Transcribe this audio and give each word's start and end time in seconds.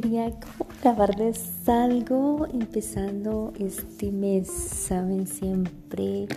quería 0.00 0.32
grabarles 0.80 1.68
algo 1.68 2.46
empezando 2.52 3.52
este 3.58 4.12
mes, 4.12 4.46
saben, 4.46 5.26
siempre, 5.26 6.28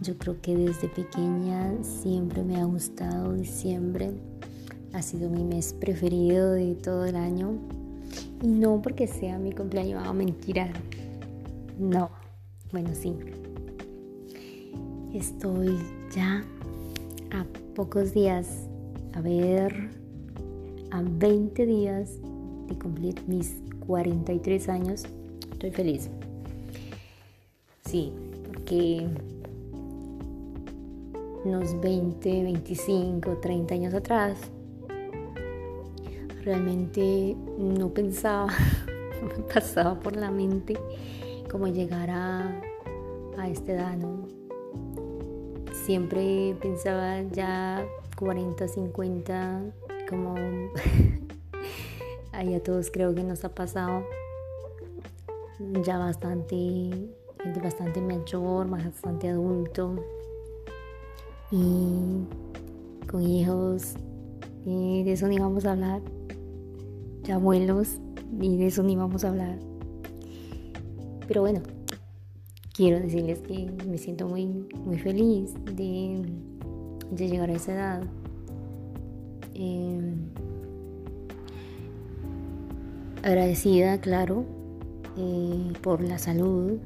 yo 0.00 0.16
creo 0.16 0.40
que 0.40 0.56
desde 0.56 0.88
pequeña 0.88 1.74
siempre 1.82 2.42
me 2.42 2.56
ha 2.56 2.64
gustado 2.64 3.34
diciembre, 3.34 4.12
ha 4.94 5.02
sido 5.02 5.28
mi 5.28 5.44
mes 5.44 5.74
preferido 5.74 6.52
de 6.52 6.74
todo 6.74 7.04
el 7.04 7.16
año. 7.16 7.58
Y 8.42 8.46
no 8.46 8.80
porque 8.80 9.06
sea 9.06 9.38
mi 9.38 9.52
cumpleaños, 9.52 10.02
ah, 10.06 10.14
mentira, 10.14 10.72
no, 11.78 12.08
bueno 12.72 12.94
sí, 12.94 13.14
estoy 15.12 15.76
ya 16.16 16.42
a 17.30 17.44
pocos 17.74 18.14
días, 18.14 18.46
a 19.12 19.20
ver, 19.20 19.90
a 20.90 21.02
20 21.02 21.66
días 21.66 22.18
de 22.72 22.78
cumplir 22.78 23.22
mis 23.26 23.56
43 23.86 24.68
años, 24.68 25.04
estoy 25.50 25.70
feliz. 25.70 26.10
Sí, 27.84 28.12
porque 28.46 29.06
unos 31.44 31.80
20, 31.80 32.42
25, 32.44 33.38
30 33.38 33.74
años 33.74 33.94
atrás, 33.94 34.38
realmente 36.44 37.36
no 37.58 37.88
pensaba, 37.90 38.46
no 39.22 39.28
me 39.28 39.42
pasaba 39.52 39.98
por 39.98 40.16
la 40.16 40.30
mente 40.30 40.78
cómo 41.50 41.66
llegar 41.66 42.10
a, 42.10 42.60
a 43.38 43.48
esta 43.48 43.72
edad, 43.72 43.96
¿no? 43.96 44.26
Siempre 45.84 46.56
pensaba 46.60 47.22
ya 47.22 47.84
40, 48.16 48.68
50, 48.68 49.62
como 50.08 50.34
ahí 52.32 52.54
a 52.54 52.62
todos 52.62 52.90
creo 52.90 53.14
que 53.14 53.22
nos 53.22 53.44
ha 53.44 53.54
pasado 53.54 54.04
ya 55.84 55.98
bastante, 55.98 56.56
gente 57.42 57.60
bastante 57.60 58.00
mayor, 58.00 58.68
bastante 58.68 59.28
adulto 59.28 59.96
y 61.50 62.24
con 63.08 63.22
hijos, 63.22 63.94
y 64.64 65.02
de 65.02 65.12
eso 65.12 65.28
ni 65.28 65.38
vamos 65.38 65.64
a 65.66 65.72
hablar, 65.72 66.00
ya 67.24 67.34
abuelos, 67.34 68.00
y 68.40 68.56
de 68.56 68.66
eso 68.66 68.82
ni 68.82 68.96
vamos 68.96 69.24
a 69.24 69.28
hablar. 69.28 69.58
Pero 71.28 71.42
bueno, 71.42 71.60
quiero 72.72 73.00
decirles 73.00 73.40
que 73.40 73.70
me 73.86 73.98
siento 73.98 74.26
muy, 74.28 74.46
muy 74.46 74.98
feliz 74.98 75.52
de, 75.64 76.24
de 77.10 77.28
llegar 77.28 77.50
a 77.50 77.52
esa 77.52 77.72
edad. 77.72 78.02
Eh, 79.54 80.14
agradecida, 83.22 84.00
claro, 84.00 84.44
eh, 85.16 85.72
por 85.80 86.02
la 86.02 86.18
salud, 86.18 86.78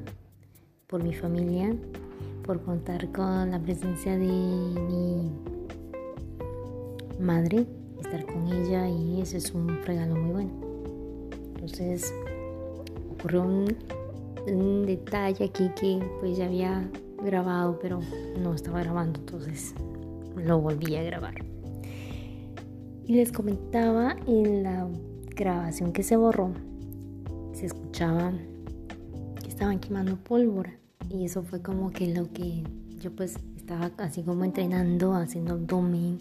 por 0.87 1.03
mi 1.03 1.13
familia, 1.13 1.75
por 2.43 2.61
contar 2.61 3.11
con 3.11 3.51
la 3.51 3.59
presencia 3.59 4.13
de 4.17 4.27
mi 4.27 5.31
madre, 7.19 7.65
estar 7.99 8.25
con 8.25 8.47
ella 8.47 8.87
y 8.87 9.21
ese 9.21 9.37
es 9.37 9.53
un 9.53 9.81
regalo 9.83 10.15
muy 10.15 10.31
bueno. 10.31 10.51
Entonces 11.55 12.13
ocurrió 13.11 13.41
un, 13.43 13.75
un 14.47 14.85
detalle 14.85 15.45
aquí 15.45 15.69
que 15.79 15.99
pues 16.19 16.37
ya 16.37 16.45
había 16.45 16.89
grabado 17.23 17.79
pero 17.81 17.99
no 18.39 18.53
estaba 18.53 18.83
grabando 18.83 19.19
entonces 19.19 19.73
lo 20.35 20.61
volví 20.61 20.95
a 20.95 21.01
grabar 21.01 21.33
y 23.07 23.15
les 23.15 23.31
comentaba 23.31 24.15
en 24.27 24.61
la 24.63 24.87
grabación 25.37 25.93
que 25.93 26.03
se 26.03 26.17
borró, 26.17 26.51
se 27.53 27.67
escuchaba 27.67 28.33
que 29.41 29.47
estaban 29.47 29.79
quemando 29.79 30.17
pólvora. 30.17 30.73
Y 31.09 31.23
eso 31.25 31.43
fue 31.43 31.61
como 31.61 31.91
que 31.91 32.13
lo 32.13 32.31
que 32.33 32.63
yo 32.99 33.15
pues 33.15 33.37
estaba 33.55 33.91
así 33.97 34.23
como 34.23 34.43
entrenando, 34.43 35.13
haciendo 35.13 35.53
abdomen. 35.53 36.19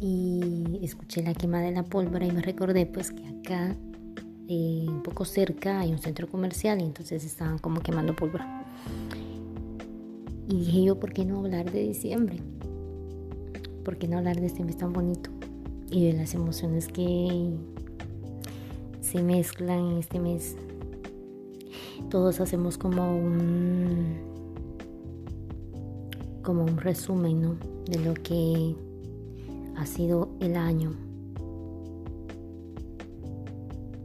Y 0.00 0.80
escuché 0.82 1.22
la 1.22 1.34
quema 1.34 1.60
de 1.60 1.72
la 1.72 1.82
pólvora 1.82 2.24
y 2.24 2.32
me 2.32 2.42
recordé 2.42 2.86
pues 2.86 3.10
que 3.10 3.26
acá, 3.26 3.76
eh, 4.48 4.86
un 4.88 5.02
poco 5.02 5.24
cerca, 5.24 5.80
hay 5.80 5.92
un 5.92 5.98
centro 5.98 6.28
comercial 6.28 6.80
y 6.80 6.84
entonces 6.84 7.24
estaban 7.24 7.58
como 7.58 7.80
quemando 7.80 8.16
pólvora. 8.16 8.64
Y 10.48 10.56
dije 10.56 10.84
yo, 10.84 10.98
¿por 10.98 11.12
qué 11.12 11.24
no 11.24 11.38
hablar 11.40 11.70
de 11.70 11.82
diciembre? 11.82 12.38
¿Por 13.84 13.96
qué 13.98 14.08
no 14.08 14.18
hablar 14.18 14.40
de 14.40 14.46
este 14.46 14.64
mes 14.64 14.76
tan 14.76 14.92
bonito? 14.92 15.30
Y 15.90 16.06
de 16.06 16.14
las 16.14 16.34
emociones 16.34 16.88
que 16.88 17.52
se 19.12 19.22
mezclan 19.22 19.90
en 19.90 19.98
este 19.98 20.18
mes. 20.18 20.56
Todos 22.08 22.40
hacemos 22.40 22.78
como 22.78 23.14
un 23.14 24.32
como 26.42 26.64
un 26.64 26.78
resumen 26.78 27.58
de 27.84 27.98
lo 27.98 28.14
que 28.14 28.74
ha 29.76 29.84
sido 29.84 30.30
el 30.40 30.56
año, 30.56 30.94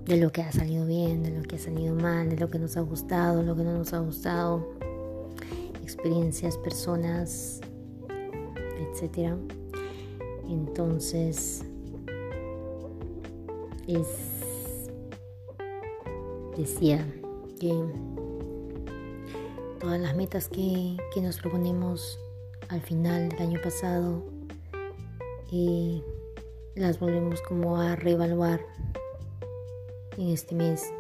de 0.06 0.18
lo 0.18 0.30
que 0.34 0.42
ha 0.42 0.52
salido 0.52 0.86
bien, 0.86 1.24
de 1.24 1.32
lo 1.32 1.44
que 1.44 1.56
ha 1.56 1.60
salido 1.60 1.96
mal, 1.96 2.30
de 2.30 2.36
lo 2.36 2.50
que 2.50 2.60
nos 2.60 2.76
ha 2.76 2.82
gustado, 2.82 3.42
lo 3.44 3.56
que 3.56 3.64
no 3.64 3.78
nos 3.78 3.94
ha 3.94 4.00
gustado, 4.00 4.74
experiencias, 5.82 6.58
personas, 6.58 7.62
etcétera. 8.92 9.38
Entonces 10.50 11.64
es 13.88 14.38
decía 16.58 17.06
que 17.60 17.74
todas 19.80 20.00
las 20.00 20.16
metas 20.16 20.50
que, 20.50 20.98
nos 21.22 21.38
proponemos 21.38 22.20
al 22.70 22.82
final 22.82 23.30
del 23.30 23.42
año 23.42 23.62
pasado 23.64 24.24
eh, 25.52 26.02
las 26.76 27.00
volvemos 27.00 27.42
como 27.42 27.78
a 27.78 27.96
reevaluar 27.96 28.62
en 30.18 30.30
este 30.30 30.56
mes. 30.56 30.92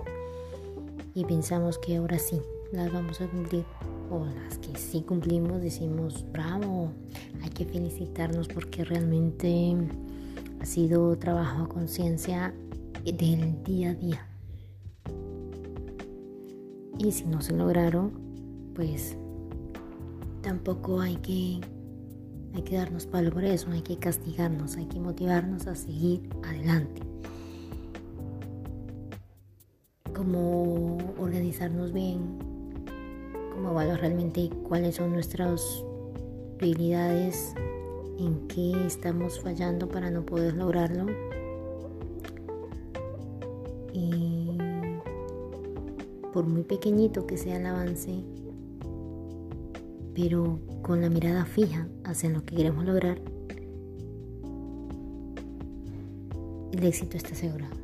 Y 1.13 1.25
pensamos 1.25 1.77
que 1.77 1.97
ahora 1.97 2.19
sí 2.19 2.41
las 2.71 2.91
vamos 2.91 3.21
a 3.21 3.27
cumplir 3.27 3.65
o 4.09 4.25
las 4.25 4.57
que 4.59 4.77
sí 4.77 5.01
cumplimos 5.01 5.61
decimos 5.61 6.25
bravo 6.31 6.91
hay 7.43 7.49
que 7.49 7.65
felicitarnos 7.65 8.47
porque 8.47 8.85
realmente 8.85 9.75
ha 10.61 10.65
sido 10.65 11.17
trabajo 11.17 11.63
a 11.63 11.69
conciencia 11.69 12.53
del 13.03 13.63
día 13.63 13.91
a 13.91 13.93
día 13.95 14.27
y 16.97 17.11
si 17.11 17.25
no 17.25 17.41
se 17.41 17.53
lograron, 17.53 18.11
pues 18.73 19.17
tampoco 20.41 21.01
hay 21.01 21.17
que, 21.17 21.59
hay 22.53 22.61
que 22.63 22.75
darnos 22.77 23.05
palo 23.05 23.31
por 23.31 23.43
eso, 23.43 23.69
hay 23.71 23.81
que 23.81 23.97
castigarnos, 23.97 24.77
hay 24.77 24.85
que 24.85 24.99
motivarnos 24.99 25.67
a 25.67 25.75
seguir 25.75 26.29
adelante. 26.43 27.01
Cómo 30.15 30.97
organizarnos 31.19 31.93
bien, 31.93 32.39
cómo 33.53 33.71
evaluar 33.71 33.99
realmente 33.99 34.49
cuáles 34.67 34.95
son 34.95 35.13
nuestras 35.13 35.83
debilidades, 36.57 37.53
en 38.17 38.47
qué 38.47 38.73
estamos 38.85 39.39
fallando 39.39 39.87
para 39.87 40.09
no 40.09 40.25
poder 40.25 40.55
lograrlo. 40.55 41.05
Y 43.93 44.36
por 46.37 46.45
muy 46.45 46.61
pequeñito 46.61 47.25
que 47.25 47.35
sea 47.35 47.57
el 47.57 47.65
avance, 47.65 48.23
pero 50.13 50.59
con 50.83 51.01
la 51.01 51.09
mirada 51.09 51.45
fija 51.45 51.87
hacia 52.03 52.29
lo 52.29 52.45
que 52.45 52.55
queremos 52.55 52.85
lograr, 52.85 53.19
el 56.73 56.83
éxito 56.83 57.17
está 57.17 57.31
asegurado. 57.31 57.75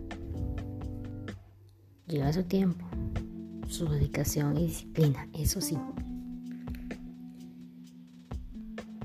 Lleva 2.05 2.31
su 2.31 2.43
tiempo, 2.43 2.85
su 3.67 3.89
dedicación 3.89 4.55
y 4.55 4.67
disciplina, 4.67 5.27
eso 5.33 5.59
sí. 5.59 5.79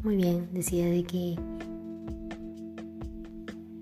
Muy 0.02 0.16
bien, 0.16 0.50
decía 0.52 0.90
de 0.90 1.04
que 1.04 1.36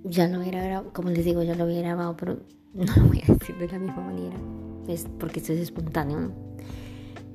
ya 0.05 0.29
lo 0.29 0.39
hubiera 0.39 0.63
grabado, 0.63 0.93
como 0.93 1.11
les 1.11 1.25
digo, 1.25 1.43
ya 1.43 1.57
lo 1.57 1.65
hubiera 1.65 1.89
grabado, 1.89 2.17
pero 2.17 2.39
no 2.75 2.85
lo 2.85 3.09
voy 3.09 3.21
a 3.27 3.33
decir 3.33 3.57
de 3.59 3.67
la 3.67 3.81
misma 3.81 4.03
manera 4.03 4.66
es 4.89 5.07
porque 5.19 5.41
esto 5.41 5.53
es 5.53 5.61
espontáneo. 5.61 6.33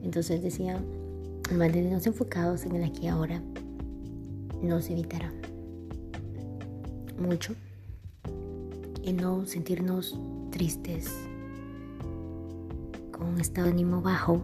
Entonces 0.04 0.42
decía, 0.42 0.82
mantenernos 1.56 2.08
enfocados 2.08 2.66
en 2.66 2.76
el 2.76 2.84
aquí 2.84 3.04
y 3.04 3.08
ahora 3.08 3.42
nos 4.62 4.90
evitará 4.90 5.32
mucho 7.20 7.54
el 9.04 9.18
no 9.18 9.46
sentirnos 9.46 10.18
tristes, 10.52 11.12
con 13.12 13.28
un 13.28 13.40
estado 13.40 13.68
de 13.68 13.74
ánimo 13.74 14.02
bajo 14.02 14.42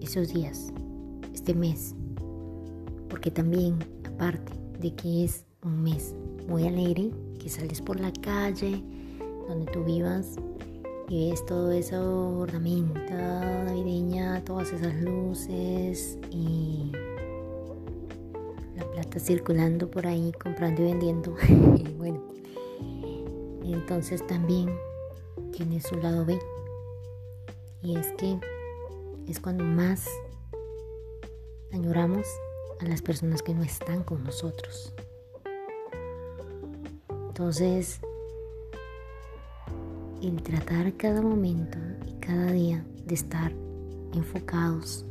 esos 0.00 0.32
días, 0.32 0.72
este 1.34 1.54
mes, 1.54 1.94
porque 3.08 3.30
también 3.30 3.76
aparte 4.06 4.52
de 4.80 4.94
que 4.94 5.24
es 5.24 5.44
un 5.62 5.82
mes 5.82 6.14
muy 6.48 6.66
alegre, 6.66 7.10
que 7.38 7.48
sales 7.48 7.82
por 7.82 8.00
la 8.00 8.12
calle 8.12 8.82
donde 9.48 9.70
tú 9.72 9.82
vivas 9.82 10.36
y 11.08 11.30
ves 11.30 11.44
todo 11.46 11.72
eso 11.72 12.38
ornamenta 12.40 13.64
navideña, 13.64 14.44
todas 14.44 14.72
esas 14.72 14.94
luces 14.94 16.18
y 16.30 16.92
la 18.76 18.84
plata 18.90 19.18
circulando 19.18 19.90
por 19.90 20.06
ahí 20.06 20.32
comprando 20.32 20.82
y 20.82 20.86
vendiendo. 20.86 21.34
bueno, 21.96 22.22
entonces 23.64 24.26
también 24.26 24.70
tiene 25.52 25.80
su 25.80 25.96
lado 25.96 26.26
B 26.26 26.38
y 27.82 27.96
es 27.96 28.12
que 28.18 28.38
es 29.26 29.40
cuando 29.40 29.64
más 29.64 30.06
añoramos 31.72 32.26
a 32.80 32.84
las 32.84 33.02
personas 33.02 33.42
que 33.42 33.54
no 33.54 33.62
están 33.62 34.04
con 34.04 34.24
nosotros. 34.24 34.92
Entonces, 37.28 38.00
el 40.22 40.42
tratar 40.42 40.92
cada 40.94 41.22
momento 41.22 41.78
y 42.06 42.12
cada 42.20 42.50
día 42.52 42.84
de 43.06 43.14
estar 43.14 43.52
enfocados 44.14 45.06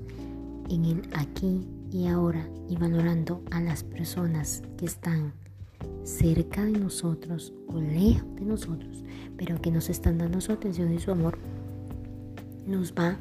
en 0.69 0.85
el 0.85 1.09
aquí 1.13 1.67
y 1.91 2.07
ahora 2.07 2.47
y 2.69 2.75
valorando 2.75 3.41
a 3.51 3.61
las 3.61 3.83
personas 3.83 4.63
que 4.77 4.85
están 4.85 5.33
cerca 6.03 6.63
de 6.63 6.73
nosotros 6.73 7.53
o 7.67 7.79
lejos 7.79 8.35
de 8.35 8.41
nosotros, 8.41 9.03
pero 9.37 9.61
que 9.61 9.71
nos 9.71 9.89
están 9.89 10.17
dando 10.17 10.41
su 10.41 10.51
atención 10.51 10.93
y 10.93 10.99
su 10.99 11.11
amor, 11.11 11.37
nos 12.65 12.93
va 12.93 13.17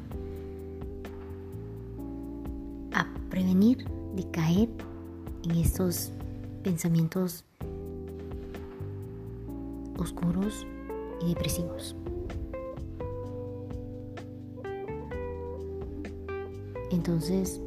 a 2.93 3.07
prevenir 3.29 3.85
de 4.15 4.29
caer 4.31 4.69
en 5.43 5.51
estos 5.51 6.11
pensamientos 6.63 7.45
oscuros 9.97 10.67
y 11.21 11.29
depresivos. 11.29 11.95
Entonces, 16.91 17.61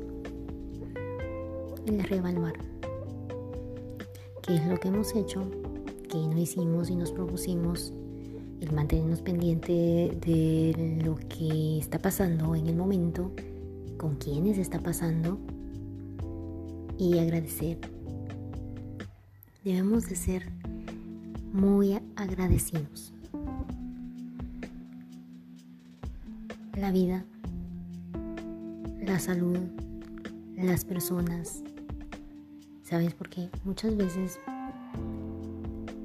el 1.87 2.03
reevaluar 2.05 2.55
qué 4.43 4.57
es 4.57 4.67
lo 4.67 4.79
que 4.79 4.89
hemos 4.89 5.15
hecho, 5.15 5.43
qué 6.09 6.19
no 6.19 6.39
hicimos 6.39 6.91
y 6.91 6.97
nos 6.97 7.13
propusimos, 7.13 7.93
el 8.61 8.73
mantenernos 8.73 9.23
pendiente 9.23 9.73
de 9.73 11.01
lo 11.05 11.17
que 11.17 11.79
está 11.79 11.99
pasando 11.99 12.55
en 12.55 12.67
el 12.67 12.77
momento, 12.77 13.33
con 13.97 14.17
quiénes 14.17 14.59
está 14.59 14.81
pasando 14.81 15.39
y 16.99 17.19
agradecer. 17.19 17.79
Debemos 19.65 20.09
de 20.09 20.17
ser 20.17 20.43
muy 21.53 21.99
agradecidos. 22.17 23.15
La 26.81 26.93
vida, 26.93 27.27
la 29.03 29.19
salud, 29.19 29.59
las 30.57 30.87
personas. 30.87 31.63
¿Sabes 32.83 33.13
por 33.13 33.29
qué? 33.29 33.51
Muchas 33.65 33.95
veces, 33.99 34.41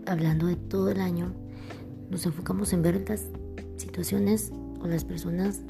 hablando 0.06 0.48
de 0.48 0.57
todo 0.57 0.89
el 0.89 1.00
año, 1.00 1.31
nos 2.10 2.25
enfocamos 2.25 2.74
en 2.74 2.81
ver 2.81 3.06
las 3.07 3.24
situaciones 3.77 4.51
o 4.81 4.88
las 4.88 5.06
personas 5.06 5.62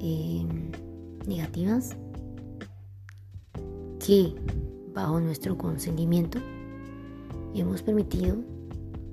eh, 0.00 0.46
negativas 1.26 1.94
que 4.02 4.34
bajo 4.94 5.20
nuestro 5.20 5.58
consentimiento 5.58 6.38
hemos 7.54 7.82
permitido 7.82 8.38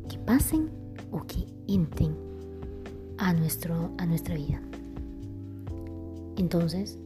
que 0.08 0.18
pasen 0.20 0.70
o 1.12 1.24
que 1.24 1.46
entren 1.68 2.16
a, 3.18 3.34
nuestro, 3.34 3.92
a 3.98 4.06
nuestra 4.06 4.36
vida. 4.36 4.62
Entonces, 6.38 6.98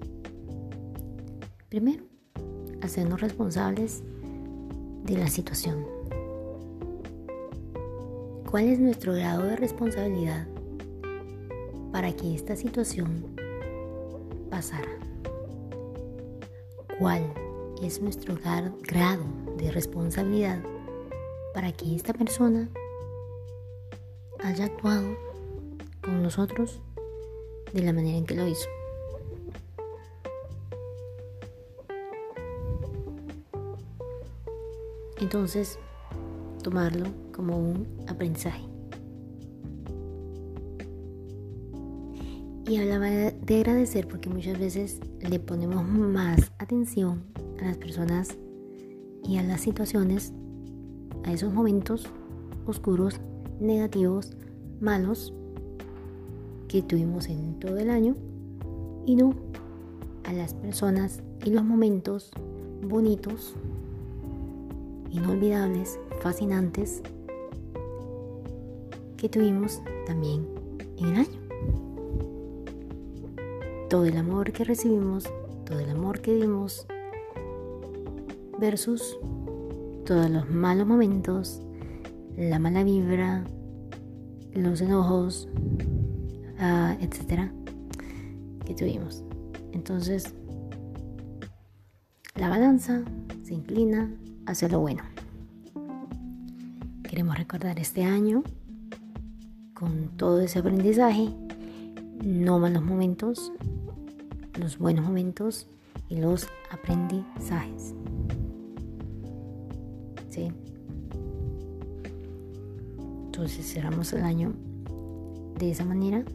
primero, 1.69 2.03
hacernos 2.81 3.21
responsables 3.21 4.03
de 5.03 5.17
la 5.17 5.27
situación. 5.27 5.85
¿Cuál 8.49 8.65
es 8.69 8.79
nuestro 8.79 9.13
grado 9.13 9.43
de 9.43 9.55
responsabilidad 9.55 10.47
para 11.91 12.13
que 12.13 12.33
esta 12.33 12.55
situación 12.55 13.25
pasara? 14.49 14.97
¿Cuál 16.99 17.23
es 17.81 18.01
nuestro 18.01 18.35
grado 18.35 18.73
de 19.57 19.71
responsabilidad 19.71 20.61
para 21.53 21.71
que 21.71 21.95
esta 21.95 22.13
persona 22.13 22.69
haya 24.43 24.65
actuado 24.65 25.17
con 26.03 26.21
nosotros 26.21 26.79
de 27.73 27.81
la 27.81 27.93
manera 27.93 28.17
en 28.17 28.25
que 28.25 28.35
lo 28.35 28.47
hizo. 28.47 28.69
Entonces, 35.19 35.79
tomarlo 36.63 37.05
como 37.33 37.57
un 37.57 37.87
aprendizaje. 38.07 38.63
Y 42.67 42.77
hablaba 42.77 43.07
de 43.07 43.55
agradecer 43.55 44.07
porque 44.07 44.29
muchas 44.29 44.59
veces 44.59 44.99
le 45.21 45.39
ponemos 45.39 45.87
más 45.87 46.51
atención 46.59 47.23
a 47.61 47.65
las 47.65 47.77
personas 47.77 48.37
y 49.23 49.37
a 49.37 49.43
las 49.43 49.61
situaciones, 49.61 50.33
a 51.23 51.31
esos 51.31 51.53
momentos 51.53 52.07
oscuros, 52.65 53.21
negativos, 53.59 54.35
malos 54.81 55.33
que 56.67 56.81
tuvimos 56.81 57.27
en 57.27 57.59
todo 57.59 57.77
el 57.77 57.89
año 57.89 58.15
y 59.05 59.15
no 59.15 59.33
a 60.25 60.33
las 60.33 60.53
personas 60.53 61.21
y 61.45 61.51
los 61.51 61.63
momentos 61.63 62.31
bonitos, 62.81 63.55
inolvidables, 65.11 65.99
fascinantes 66.21 67.01
que 69.17 69.29
tuvimos 69.29 69.81
también 70.05 70.47
en 70.97 71.05
el 71.05 71.15
año. 71.15 71.39
Todo 73.89 74.05
el 74.05 74.17
amor 74.17 74.51
que 74.51 74.63
recibimos, 74.63 75.25
todo 75.65 75.79
el 75.79 75.89
amor 75.89 76.21
que 76.21 76.35
dimos, 76.35 76.85
versus 78.59 79.17
todos 80.05 80.29
los 80.29 80.49
malos 80.49 80.87
momentos, 80.87 81.61
la 82.37 82.59
mala 82.59 82.83
vibra, 82.83 83.43
los 84.53 84.81
enojos, 84.81 85.47
uh, 86.59 87.03
etcétera, 87.03 87.51
que 88.65 88.73
tuvimos. 88.73 89.23
Entonces, 89.71 90.33
la 92.35 92.49
balanza 92.49 93.03
se 93.43 93.53
inclina 93.53 94.11
hacia 94.47 94.67
lo 94.69 94.79
bueno. 94.79 95.03
Queremos 97.03 97.37
recordar 97.37 97.77
este 97.79 98.03
año 98.03 98.43
con 99.75 100.17
todo 100.17 100.41
ese 100.41 100.57
aprendizaje, 100.57 101.29
no 102.23 102.57
malos 102.57 102.83
momentos, 102.83 103.51
los 104.59 104.79
buenos 104.79 105.05
momentos 105.05 105.67
y 106.09 106.15
los 106.15 106.47
aprendizajes. 106.71 107.93
Entonces 113.37 113.71
cerramos 113.71 114.11
el 114.13 114.23
año 114.23 114.51
de 115.59 115.69
esa 115.69 115.85
manera. 115.85 116.25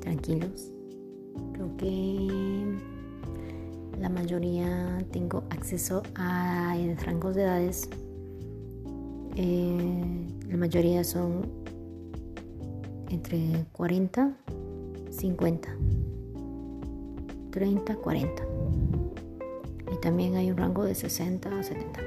Tranquilos. 0.00 0.72
Creo 1.52 1.76
que 1.76 2.78
la 4.00 4.08
mayoría 4.08 5.04
tengo 5.10 5.44
acceso 5.50 6.02
a 6.14 6.76
rangos 7.04 7.34
de 7.34 7.42
edades. 7.42 7.88
Eh, 9.36 10.26
la 10.48 10.56
mayoría 10.56 11.02
son 11.04 11.46
entre 13.10 13.66
40, 13.72 14.36
50, 15.10 15.68
30, 17.50 17.96
40 17.96 18.54
también 20.04 20.36
hay 20.36 20.50
un 20.50 20.58
rango 20.58 20.84
de 20.84 20.94
60 20.94 21.48
a 21.48 21.62
70. 21.62 22.00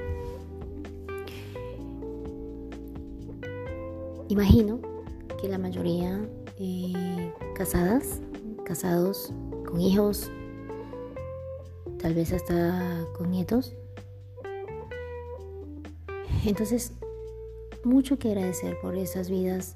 Imagino 4.30 4.80
que 5.42 5.50
la 5.50 5.58
mayoría 5.58 6.22
eh, 6.60 7.34
casadas, 7.56 8.22
casados 8.66 9.34
con 9.66 9.82
hijos, 9.82 10.30
tal 12.08 12.16
vez 12.16 12.32
hasta 12.32 13.06
con 13.18 13.32
nietos. 13.32 13.76
Entonces, 16.46 16.94
mucho 17.84 18.18
que 18.18 18.30
agradecer 18.30 18.78
por 18.82 18.96
esas 18.96 19.30
vidas, 19.30 19.76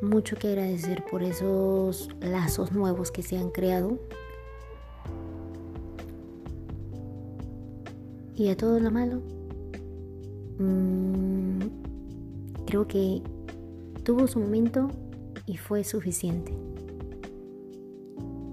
mucho 0.00 0.36
que 0.36 0.48
agradecer 0.48 1.04
por 1.10 1.22
esos 1.22 2.08
lazos 2.20 2.72
nuevos 2.72 3.10
que 3.10 3.22
se 3.22 3.36
han 3.36 3.50
creado 3.50 3.98
y 8.34 8.48
a 8.48 8.56
todo 8.56 8.80
lo 8.80 8.90
malo, 8.90 9.20
mm, 10.58 11.60
creo 12.64 12.88
que 12.88 13.20
tuvo 14.02 14.26
su 14.26 14.40
momento 14.40 14.88
y 15.44 15.58
fue 15.58 15.84
suficiente. 15.84 16.54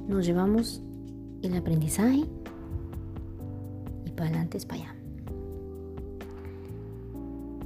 Nos 0.09 0.25
llevamos 0.25 0.83
el 1.43 1.57
aprendizaje 1.57 2.25
y 4.05 4.11
para 4.11 4.29
adelante 4.29 4.57
es 4.57 4.65
para 4.65 4.81
allá. 4.81 4.95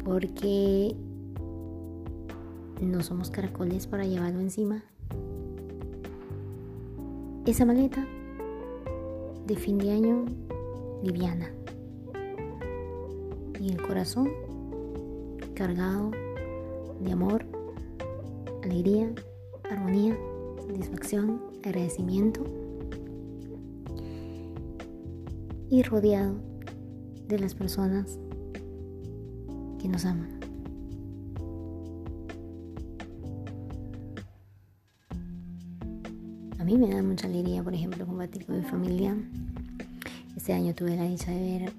Porque 0.03 0.95
no 2.81 3.03
somos 3.03 3.29
caracoles 3.29 3.87
para 3.87 4.05
llevarlo 4.05 4.39
encima. 4.39 4.83
Esa 7.45 7.65
maleta 7.65 8.05
de 9.45 9.55
fin 9.55 9.77
de 9.77 9.91
año 9.91 10.25
liviana 11.03 11.51
y 13.59 13.69
el 13.69 13.81
corazón 13.81 14.29
cargado 15.53 16.11
de 16.99 17.11
amor, 17.11 17.45
alegría, 18.63 19.11
armonía, 19.69 20.17
satisfacción, 20.67 21.41
agradecimiento 21.63 22.43
y 25.69 25.83
rodeado 25.83 26.35
de 27.27 27.39
las 27.39 27.53
personas 27.53 28.19
que 29.79 29.87
nos 29.87 30.05
aman. 30.05 30.39
A 36.59 36.63
mí 36.63 36.77
me 36.77 36.89
da 36.89 37.01
mucha 37.01 37.27
alegría, 37.27 37.63
por 37.63 37.73
ejemplo, 37.73 38.05
compartir 38.05 38.45
con 38.45 38.57
mi 38.57 38.63
familia. 38.63 39.15
Este 40.35 40.53
año 40.53 40.73
tuve 40.73 40.95
la 40.95 41.03
dicha 41.03 41.31
de 41.31 41.39
ver 41.39 41.73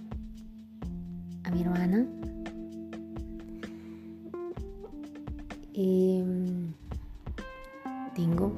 a 1.44 1.50
mi 1.50 1.62
hermana. 1.62 2.06
Em, 5.74 6.72
tengo 8.14 8.52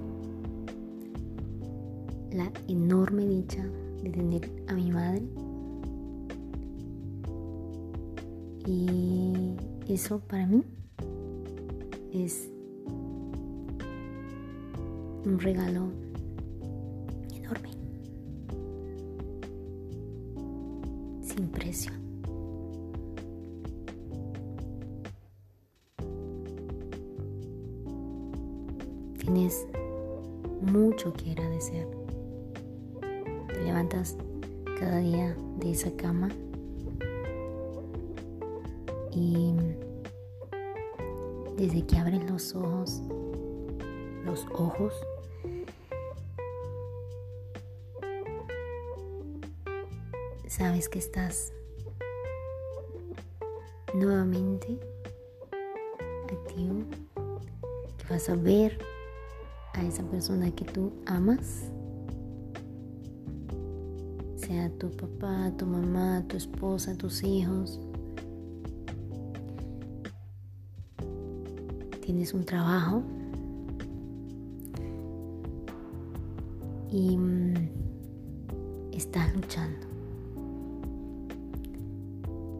la 2.32 2.50
enorme 2.68 3.26
dicha 3.26 3.64
de 4.02 4.10
tener 4.10 4.50
a 4.68 4.74
mi 4.74 4.90
madre. 4.90 5.22
Y 8.66 9.56
eso 9.88 10.20
para 10.20 10.46
mí 10.46 10.62
es 12.12 12.50
un 15.24 15.38
regalo 15.38 15.90
enorme, 17.34 17.70
sin 21.22 21.48
precio. 21.48 21.92
Tienes 29.18 29.66
mucho 30.62 31.12
que 31.12 31.32
agradecer. 31.32 31.99
Te 33.60 33.66
levantas 33.66 34.16
cada 34.78 35.00
día 35.00 35.36
de 35.58 35.72
esa 35.72 35.94
cama 35.94 36.30
y 39.12 39.54
desde 41.58 41.84
que 41.84 41.98
abres 41.98 42.24
los 42.30 42.54
ojos, 42.54 43.02
los 44.24 44.46
ojos, 44.54 44.94
sabes 50.46 50.88
que 50.88 50.98
estás 50.98 51.52
nuevamente 53.92 54.80
activo, 56.32 56.84
que 57.98 58.06
vas 58.08 58.26
a 58.30 58.36
ver 58.36 58.78
a 59.74 59.82
esa 59.82 60.02
persona 60.04 60.50
que 60.50 60.64
tú 60.64 60.94
amas, 61.04 61.69
sea 64.50 64.68
tu 64.80 64.90
papá, 64.90 65.52
tu 65.56 65.64
mamá, 65.64 66.24
tu 66.26 66.36
esposa, 66.36 66.96
tus 66.96 67.22
hijos. 67.22 67.78
Tienes 72.04 72.34
un 72.34 72.44
trabajo 72.44 73.04
y 76.90 77.16
mm, 77.16 77.54
estás 78.90 79.32
luchando. 79.36 79.86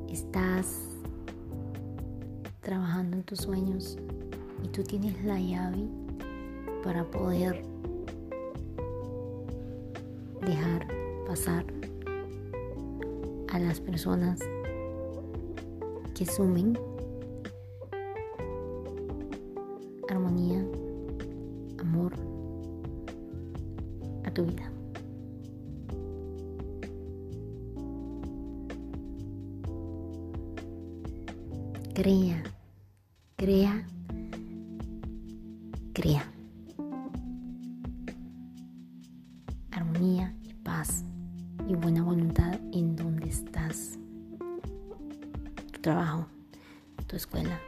Estás 0.08 0.78
trabajando 2.60 3.16
en 3.16 3.24
tus 3.24 3.40
sueños 3.40 3.98
y 4.62 4.68
tú 4.68 4.84
tienes 4.84 5.24
la 5.24 5.40
llave 5.40 5.88
para 6.84 7.02
poder 7.10 7.64
dejar 10.46 10.86
pasar 11.26 11.79
a 13.50 13.58
las 13.58 13.80
personas 13.80 14.40
que 16.14 16.26
sumen 16.26 16.78
Trabajo, 45.82 46.26
tu 47.06 47.16
escuela, 47.16 47.58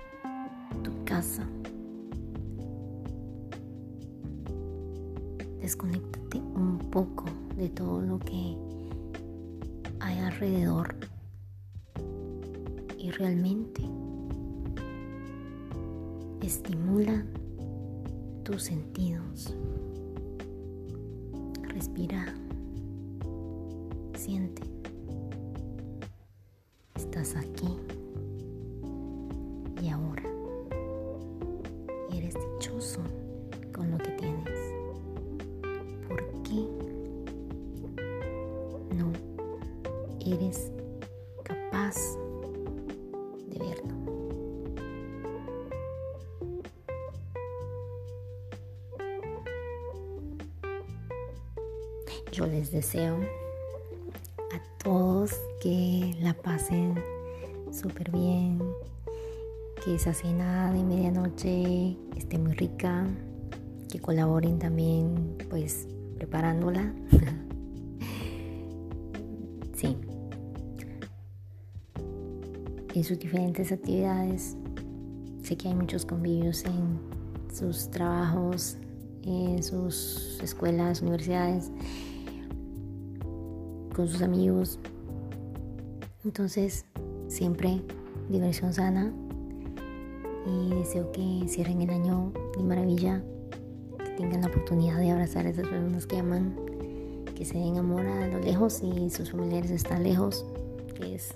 tu 0.84 0.90
casa. 1.06 1.46
Desconéctate 5.62 6.38
un 6.38 6.78
poco 6.90 7.24
de 7.56 7.70
todo 7.70 8.02
lo 8.02 8.18
que 8.18 8.54
hay 10.00 10.18
alrededor 10.18 10.94
y 12.98 13.10
realmente 13.12 13.82
estimula 16.42 17.24
tus 18.44 18.64
sentidos. 18.64 19.56
Respira. 21.62 22.34
Siente. 24.14 24.62
Estás 26.94 27.36
aquí. 27.36 27.91
Con 33.72 33.92
lo 33.92 33.98
que 33.98 34.10
tienes. 34.18 34.58
¿Por 36.08 36.42
qué 36.42 36.66
no 38.96 39.12
eres 40.18 40.72
capaz 41.44 41.94
de 43.46 43.58
verlo? 43.60 43.94
Yo 52.32 52.46
les 52.46 52.72
deseo 52.72 53.16
a 54.52 54.82
todos 54.82 55.40
que 55.60 56.16
la 56.20 56.34
pasen 56.34 57.00
súper 57.70 58.10
bien, 58.10 58.60
que 59.84 59.96
esa 59.96 60.14
cena 60.14 60.72
de 60.72 60.84
medianoche 60.84 61.96
esté 62.16 62.38
muy 62.38 62.52
rica, 62.52 63.04
que 63.90 63.98
colaboren 63.98 64.58
también 64.58 65.36
pues 65.50 65.88
preparándola. 66.16 66.94
sí. 69.74 69.96
En 72.94 73.04
sus 73.04 73.18
diferentes 73.18 73.72
actividades, 73.72 74.56
sé 75.42 75.56
que 75.56 75.68
hay 75.68 75.74
muchos 75.74 76.06
convivios 76.06 76.64
en 76.64 77.00
sus 77.52 77.90
trabajos, 77.90 78.76
en 79.24 79.62
sus 79.64 80.38
escuelas, 80.42 81.02
universidades, 81.02 81.72
con 83.96 84.06
sus 84.06 84.22
amigos. 84.22 84.78
Entonces, 86.24 86.84
siempre 87.26 87.82
diversión 88.28 88.72
sana 88.72 89.12
y 90.46 90.74
deseo 90.74 91.12
que 91.12 91.44
cierren 91.48 91.82
el 91.82 91.90
año 91.90 92.32
de 92.56 92.62
maravilla, 92.62 93.22
que 93.98 94.10
tengan 94.16 94.42
la 94.42 94.48
oportunidad 94.48 94.98
de 94.98 95.10
abrazar 95.10 95.46
a 95.46 95.50
esas 95.50 95.68
personas 95.68 96.06
que 96.06 96.18
aman, 96.18 96.56
que 97.34 97.44
se 97.44 97.58
den 97.58 97.76
amor 97.78 98.06
a 98.06 98.26
lo 98.28 98.40
lejos 98.40 98.82
y 98.82 99.10
sus 99.10 99.30
familiares 99.30 99.70
están 99.70 100.02
lejos, 100.02 100.44
que 100.96 101.14
es 101.14 101.34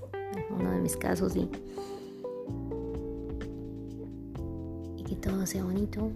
uno 0.51 0.71
de 0.71 0.81
mis 0.81 0.97
casos 0.97 1.37
y, 1.37 1.49
y 4.97 5.03
que 5.03 5.17
todo 5.17 5.47
sea 5.47 5.65
bonito, 5.65 6.11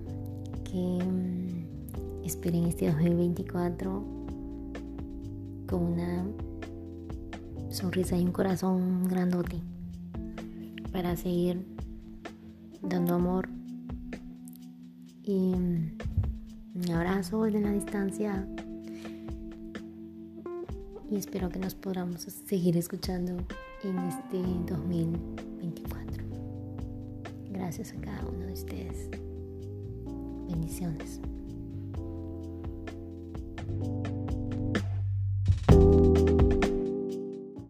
que 0.65 1.05
mm, 1.05 2.25
esperen 2.25 2.65
este 2.67 2.91
2024 2.91 4.05
con 5.69 5.83
una 5.83 6.27
sonrisa 7.71 8.17
y 8.17 8.25
un 8.25 8.33
corazón 8.33 9.07
grandote 9.09 9.63
para 10.93 11.17
seguir 11.17 11.65
dando 12.83 13.15
amor 13.15 13.49
y 15.23 15.55
mm, 15.55 15.99
un 16.75 16.91
abrazo 16.91 17.45
desde 17.45 17.61
la 17.61 17.73
distancia 17.73 18.47
y 21.11 21.17
espero 21.17 21.49
que 21.49 21.59
nos 21.59 21.75
podamos 21.75 22.23
seguir 22.23 22.77
escuchando 22.77 23.45
en 23.83 23.99
este 23.99 24.39
2024. 24.73 26.25
Gracias 27.51 27.93
a 27.93 28.01
cada 28.01 28.25
uno 28.27 28.47
de 28.47 28.53
ustedes. 28.53 29.11
Bendiciones. 30.49 31.21